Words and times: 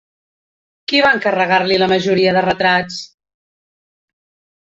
Qui 0.91 1.01
va 1.05 1.11
encarregar-li 1.17 1.77
la 1.83 1.89
majoria 1.91 2.33
de 2.37 2.43
retrats? 2.47 2.97